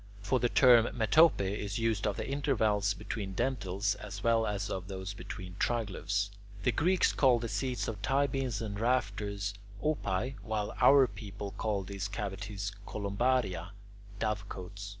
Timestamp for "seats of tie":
7.47-8.25